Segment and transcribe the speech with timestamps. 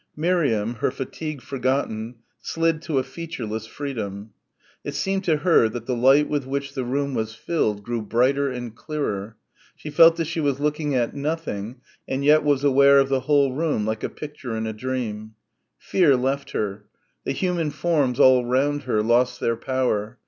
[0.15, 4.31] Miriam, her fatigue forgotten, slid to a featureless freedom.
[4.83, 8.49] It seemed to her that the light with which the room was filled grew brighter
[8.49, 9.37] and clearer.
[9.75, 13.53] She felt that she was looking at nothing and yet was aware of the whole
[13.53, 15.35] room like a picture in a dream.
[15.77, 16.85] Fear left her.
[17.23, 20.17] The human forms all round her lost their power.